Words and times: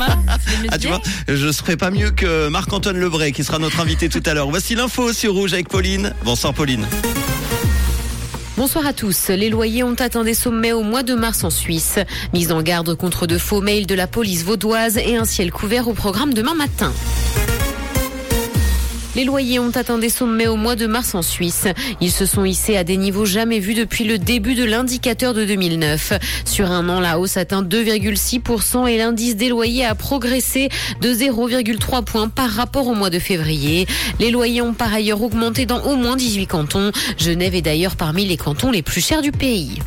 hein, 0.00 0.18
Ah, 0.70 0.78
tu 0.78 0.88
vois, 0.88 1.00
je 1.28 1.52
serai 1.52 1.76
pas 1.76 1.90
mieux 1.90 2.10
que 2.10 2.48
Marc-Antoine 2.48 2.98
Lebray 2.98 3.32
qui 3.32 3.44
sera 3.44 3.58
notre 3.58 3.80
invité 3.80 4.08
tout 4.08 4.22
à 4.26 4.34
l'heure. 4.34 4.50
Voici 4.50 4.74
l'info 4.74 5.12
sur 5.12 5.34
Rouge 5.34 5.52
avec 5.52 5.68
Pauline. 5.68 6.12
Bonsoir 6.24 6.54
Pauline. 6.54 6.86
Bonsoir 8.56 8.86
à 8.86 8.92
tous. 8.92 9.28
Les 9.28 9.50
loyers 9.50 9.82
ont 9.82 9.94
atteint 9.94 10.22
des 10.22 10.34
sommets 10.34 10.72
au 10.72 10.82
mois 10.82 11.02
de 11.02 11.14
mars 11.14 11.42
en 11.42 11.50
Suisse. 11.50 11.98
Mise 12.32 12.52
en 12.52 12.62
garde 12.62 12.94
contre 12.94 13.26
de 13.26 13.36
faux 13.36 13.60
mails 13.60 13.86
de 13.86 13.94
la 13.96 14.06
police 14.06 14.44
vaudoise 14.44 14.96
et 14.96 15.16
un 15.16 15.24
ciel 15.24 15.50
couvert 15.50 15.88
au 15.88 15.92
programme 15.92 16.32
demain 16.34 16.54
matin. 16.54 16.92
Les 19.16 19.24
loyers 19.24 19.60
ont 19.60 19.70
atteint 19.70 19.98
des 19.98 20.08
sommets 20.08 20.48
au 20.48 20.56
mois 20.56 20.74
de 20.74 20.86
mars 20.86 21.14
en 21.14 21.22
Suisse. 21.22 21.68
Ils 22.00 22.10
se 22.10 22.26
sont 22.26 22.44
hissés 22.44 22.76
à 22.76 22.82
des 22.82 22.96
niveaux 22.96 23.24
jamais 23.24 23.60
vus 23.60 23.74
depuis 23.74 24.04
le 24.04 24.18
début 24.18 24.54
de 24.54 24.64
l'indicateur 24.64 25.34
de 25.34 25.44
2009. 25.44 26.14
Sur 26.44 26.72
un 26.72 26.88
an, 26.88 26.98
la 26.98 27.18
hausse 27.20 27.36
atteint 27.36 27.62
2,6% 27.62 28.88
et 28.88 28.98
l'indice 28.98 29.36
des 29.36 29.48
loyers 29.48 29.84
a 29.84 29.94
progressé 29.94 30.68
de 31.00 31.12
0,3 31.12 32.02
points 32.04 32.28
par 32.28 32.50
rapport 32.50 32.88
au 32.88 32.94
mois 32.94 33.10
de 33.10 33.20
février. 33.20 33.86
Les 34.18 34.32
loyers 34.32 34.62
ont 34.62 34.74
par 34.74 34.92
ailleurs 34.92 35.22
augmenté 35.22 35.64
dans 35.64 35.82
au 35.82 35.94
moins 35.94 36.16
18 36.16 36.46
cantons. 36.48 36.90
Genève 37.16 37.54
est 37.54 37.62
d'ailleurs 37.62 37.94
parmi 37.94 38.26
les 38.26 38.36
cantons 38.36 38.72
les 38.72 38.82
plus 38.82 39.00
chers 39.00 39.22
du 39.22 39.30
pays. 39.30 39.78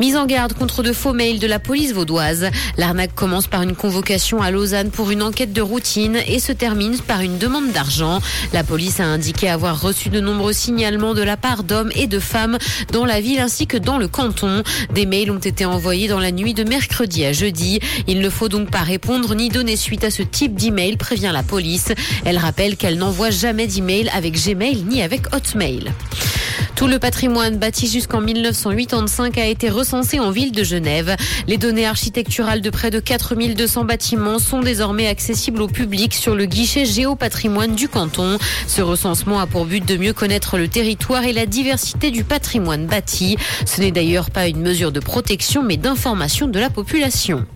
Mise 0.00 0.16
en 0.16 0.26
garde 0.26 0.52
contre 0.54 0.82
de 0.82 0.92
faux 0.92 1.12
mails 1.12 1.38
de 1.38 1.46
la 1.46 1.58
police 1.58 1.92
vaudoise. 1.92 2.48
L'arnaque 2.76 3.14
commence 3.14 3.46
par 3.46 3.62
une 3.62 3.74
convocation 3.74 4.42
à 4.42 4.50
Lausanne 4.50 4.90
pour 4.90 5.10
une 5.10 5.22
enquête 5.22 5.52
de 5.52 5.60
routine 5.60 6.18
et 6.26 6.38
se 6.38 6.52
termine 6.52 6.98
par 6.98 7.20
une 7.20 7.38
demande 7.38 7.72
d'argent. 7.72 8.20
La 8.52 8.64
police 8.64 9.00
a 9.00 9.04
indiqué 9.04 9.48
avoir 9.48 9.80
reçu 9.80 10.08
de 10.08 10.20
nombreux 10.20 10.52
signalements 10.52 11.14
de 11.14 11.22
la 11.22 11.36
part 11.36 11.62
d'hommes 11.62 11.92
et 11.94 12.06
de 12.06 12.18
femmes 12.18 12.58
dans 12.92 13.04
la 13.04 13.20
ville 13.20 13.40
ainsi 13.40 13.66
que 13.66 13.76
dans 13.76 13.98
le 13.98 14.08
canton. 14.08 14.62
Des 14.94 15.06
mails 15.06 15.30
ont 15.30 15.38
été 15.38 15.64
envoyés 15.64 16.08
dans 16.08 16.20
la 16.20 16.32
nuit 16.32 16.54
de 16.54 16.64
mercredi 16.64 17.24
à 17.24 17.32
jeudi. 17.32 17.80
Il 18.06 18.20
ne 18.20 18.30
faut 18.30 18.48
donc 18.48 18.70
pas 18.70 18.82
répondre 18.82 19.34
ni 19.34 19.48
donner 19.48 19.76
suite 19.76 20.04
à 20.04 20.10
ce 20.10 20.22
type 20.22 20.54
d'email, 20.54 20.96
prévient 20.96 21.30
la 21.32 21.42
police. 21.42 21.92
Elle 22.24 22.38
rappelle 22.38 22.76
qu'elle 22.76 22.98
n'envoie 22.98 23.30
jamais 23.30 23.66
d'email 23.66 24.08
avec 24.14 24.34
Gmail 24.34 24.84
ni 24.88 25.02
avec 25.02 25.34
Hotmail. 25.34 25.92
Tout 26.82 26.88
le 26.88 26.98
patrimoine 26.98 27.58
bâti 27.58 27.86
jusqu'en 27.86 28.20
1985 28.20 29.38
a 29.38 29.46
été 29.46 29.70
recensé 29.70 30.18
en 30.18 30.32
ville 30.32 30.50
de 30.50 30.64
Genève. 30.64 31.14
Les 31.46 31.56
données 31.56 31.86
architecturales 31.86 32.60
de 32.60 32.70
près 32.70 32.90
de 32.90 32.98
4200 32.98 33.84
bâtiments 33.84 34.40
sont 34.40 34.58
désormais 34.58 35.06
accessibles 35.06 35.62
au 35.62 35.68
public 35.68 36.12
sur 36.12 36.34
le 36.34 36.44
guichet 36.44 36.84
géopatrimoine 36.84 37.76
du 37.76 37.88
canton. 37.88 38.36
Ce 38.66 38.82
recensement 38.82 39.38
a 39.38 39.46
pour 39.46 39.64
but 39.64 39.86
de 39.86 39.96
mieux 39.96 40.12
connaître 40.12 40.58
le 40.58 40.66
territoire 40.66 41.22
et 41.22 41.32
la 41.32 41.46
diversité 41.46 42.10
du 42.10 42.24
patrimoine 42.24 42.86
bâti. 42.86 43.36
Ce 43.64 43.80
n'est 43.80 43.92
d'ailleurs 43.92 44.32
pas 44.32 44.48
une 44.48 44.60
mesure 44.60 44.90
de 44.90 44.98
protection 44.98 45.62
mais 45.62 45.76
d'information 45.76 46.48
de 46.48 46.58
la 46.58 46.68
population. 46.68 47.46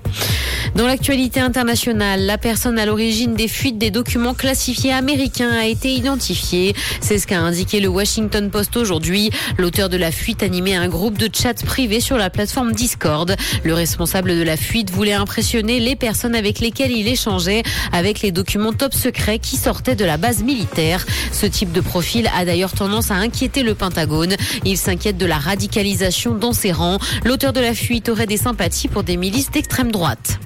Dans 0.76 0.86
l'actualité 0.86 1.40
internationale, 1.40 2.26
la 2.26 2.36
personne 2.36 2.78
à 2.78 2.84
l'origine 2.84 3.34
des 3.34 3.48
fuites 3.48 3.78
des 3.78 3.90
documents 3.90 4.34
classifiés 4.34 4.92
américains 4.92 5.50
a 5.50 5.64
été 5.64 5.90
identifiée. 5.94 6.74
C'est 7.00 7.18
ce 7.18 7.26
qu'a 7.26 7.40
indiqué 7.40 7.80
le 7.80 7.88
Washington 7.88 8.50
Post 8.50 8.76
aujourd'hui. 8.76 9.30
L'auteur 9.56 9.88
de 9.88 9.96
la 9.96 10.12
fuite 10.12 10.42
animait 10.42 10.74
un 10.74 10.88
groupe 10.88 11.16
de 11.16 11.30
chat 11.34 11.64
privé 11.64 12.00
sur 12.00 12.18
la 12.18 12.28
plateforme 12.28 12.72
Discord. 12.72 13.34
Le 13.64 13.72
responsable 13.72 14.36
de 14.36 14.42
la 14.42 14.58
fuite 14.58 14.90
voulait 14.90 15.14
impressionner 15.14 15.80
les 15.80 15.96
personnes 15.96 16.34
avec 16.34 16.60
lesquelles 16.60 16.92
il 16.92 17.08
échangeait 17.08 17.62
avec 17.92 18.20
les 18.20 18.30
documents 18.30 18.74
top 18.74 18.92
secrets 18.92 19.38
qui 19.38 19.56
sortaient 19.56 19.96
de 19.96 20.04
la 20.04 20.18
base 20.18 20.42
militaire. 20.42 21.06
Ce 21.32 21.46
type 21.46 21.72
de 21.72 21.80
profil 21.80 22.28
a 22.36 22.44
d'ailleurs 22.44 22.72
tendance 22.72 23.10
à 23.10 23.14
inquiéter 23.14 23.62
le 23.62 23.74
Pentagone. 23.74 24.36
Il 24.66 24.76
s'inquiète 24.76 25.16
de 25.16 25.24
la 25.24 25.38
radicalisation 25.38 26.34
dans 26.34 26.52
ses 26.52 26.72
rangs. 26.72 26.98
L'auteur 27.24 27.54
de 27.54 27.60
la 27.60 27.72
fuite 27.72 28.10
aurait 28.10 28.26
des 28.26 28.36
sympathies 28.36 28.88
pour 28.88 29.04
des 29.04 29.16
milices 29.16 29.50
d'extrême 29.50 29.90
droite. 29.90 30.38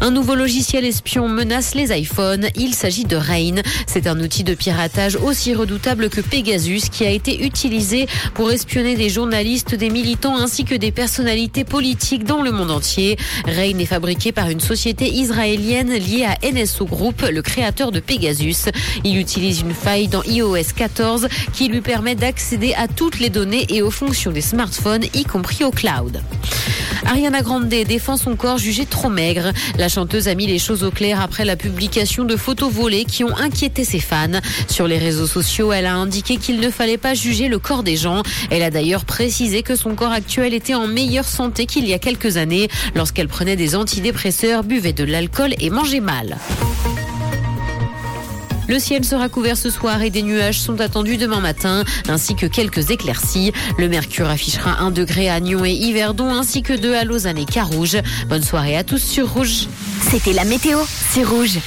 Un 0.00 0.10
nouveau 0.10 0.34
logiciel 0.34 0.84
espion 0.84 1.28
menace 1.28 1.74
les 1.74 1.96
iPhones. 1.96 2.48
Il 2.56 2.74
s'agit 2.74 3.04
de 3.04 3.16
Rain. 3.16 3.62
C'est 3.86 4.06
un 4.06 4.18
outil 4.20 4.44
de 4.44 4.54
piratage 4.54 5.16
aussi 5.16 5.54
redoutable 5.54 6.10
que 6.10 6.20
Pegasus 6.20 6.88
qui 6.90 7.04
a 7.04 7.10
été 7.10 7.44
utilisé 7.44 8.06
pour 8.34 8.50
espionner 8.50 8.96
des 8.96 9.08
journalistes, 9.08 9.74
des 9.74 9.90
militants 9.90 10.36
ainsi 10.36 10.64
que 10.64 10.74
des 10.74 10.90
personnalités 10.90 11.64
politiques 11.64 12.24
dans 12.24 12.42
le 12.42 12.52
monde 12.52 12.70
entier. 12.70 13.16
Rain 13.46 13.78
est 13.78 13.86
fabriqué 13.86 14.32
par 14.32 14.50
une 14.50 14.60
société 14.60 15.08
israélienne 15.08 15.92
liée 15.92 16.24
à 16.24 16.38
NSO 16.50 16.84
Group, 16.86 17.22
le 17.30 17.42
créateur 17.42 17.92
de 17.92 18.00
Pegasus. 18.00 18.70
Il 19.04 19.18
utilise 19.18 19.60
une 19.60 19.74
faille 19.74 20.08
dans 20.08 20.22
iOS 20.24 20.74
14 20.76 21.28
qui 21.52 21.68
lui 21.68 21.80
permet 21.80 22.14
d'accéder 22.14 22.74
à 22.74 22.88
toutes 22.88 23.20
les 23.20 23.30
données 23.30 23.66
et 23.68 23.82
aux 23.82 23.90
fonctions 23.90 24.32
des 24.32 24.40
smartphones, 24.40 25.04
y 25.14 25.24
compris 25.24 25.64
au 25.64 25.70
cloud. 25.70 26.20
Ariana 27.06 27.42
Grande 27.42 27.68
défend 27.68 28.16
son 28.16 28.36
corps 28.36 28.58
jugé 28.58 28.86
trop 28.86 29.08
maigre. 29.08 29.52
La 29.78 29.88
chanteuse 29.88 30.28
a 30.28 30.34
mis 30.34 30.46
les 30.46 30.58
choses 30.58 30.84
au 30.84 30.90
clair 30.90 31.20
après 31.20 31.44
la 31.44 31.56
publication 31.56 32.24
de 32.24 32.36
photos 32.36 32.72
volées 32.72 33.04
qui 33.04 33.24
ont 33.24 33.36
inquiété 33.36 33.84
ses 33.84 34.00
fans. 34.00 34.40
Sur 34.68 34.86
les 34.86 34.98
réseaux 34.98 35.26
sociaux, 35.26 35.72
elle 35.72 35.86
a 35.86 35.94
indiqué 35.94 36.36
qu'il 36.36 36.60
ne 36.60 36.70
fallait 36.70 36.98
pas 36.98 37.14
juger 37.14 37.48
le 37.48 37.58
corps 37.58 37.82
des 37.82 37.96
gens. 37.96 38.22
Elle 38.50 38.62
a 38.62 38.70
d'ailleurs 38.70 39.04
précisé 39.04 39.62
que 39.62 39.76
son 39.76 39.94
corps 39.94 40.12
actuel 40.12 40.54
était 40.54 40.74
en 40.74 40.86
meilleure 40.86 41.28
santé 41.28 41.66
qu'il 41.66 41.86
y 41.86 41.94
a 41.94 41.98
quelques 41.98 42.36
années 42.36 42.68
lorsqu'elle 42.94 43.28
prenait 43.28 43.56
des 43.56 43.76
antidépresseurs, 43.76 44.64
buvait 44.64 44.92
de 44.92 45.04
l'alcool 45.04 45.54
et 45.60 45.70
mangeait 45.70 46.00
mal. 46.00 46.36
Le 48.68 48.78
ciel 48.78 49.04
sera 49.04 49.28
couvert 49.28 49.56
ce 49.56 49.70
soir 49.70 50.02
et 50.02 50.10
des 50.10 50.22
nuages 50.22 50.60
sont 50.60 50.80
attendus 50.80 51.16
demain 51.16 51.40
matin, 51.40 51.84
ainsi 52.08 52.34
que 52.34 52.46
quelques 52.46 52.90
éclaircies. 52.90 53.52
Le 53.78 53.88
mercure 53.88 54.28
affichera 54.28 54.80
1 54.80 54.90
degré 54.90 55.28
à 55.28 55.38
Nyon 55.40 55.64
et 55.64 55.72
Yverdon, 55.72 56.30
ainsi 56.30 56.62
que 56.62 56.72
2 56.72 56.94
à 56.94 57.04
Lausanne 57.04 57.38
et 57.38 57.44
Carouge. 57.44 57.98
Bonne 58.28 58.42
soirée 58.42 58.76
à 58.76 58.84
tous 58.84 59.02
sur 59.02 59.32
Rouge. 59.32 59.68
C'était 60.10 60.32
la 60.32 60.44
météo, 60.44 60.78
c'est 61.10 61.24
rouge. 61.24 61.58